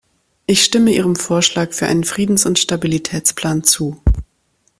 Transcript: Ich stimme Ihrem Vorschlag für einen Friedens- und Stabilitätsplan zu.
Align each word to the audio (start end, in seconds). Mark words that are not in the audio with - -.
Ich 0.47 0.63
stimme 0.63 0.95
Ihrem 0.95 1.15
Vorschlag 1.15 1.73
für 1.73 1.85
einen 1.85 2.03
Friedens- 2.05 2.47
und 2.47 2.57
Stabilitätsplan 2.57 3.63
zu. 3.63 4.01